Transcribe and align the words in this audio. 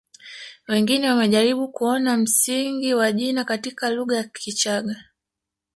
Wengine 0.67 1.09
wamejaribu 1.11 1.67
kuona 1.67 2.17
msingi 2.17 2.93
wa 2.93 3.11
jina 3.11 3.43
katika 3.43 3.89
lugha 3.91 4.17
ya 4.17 4.23
Kichagga 4.23 5.03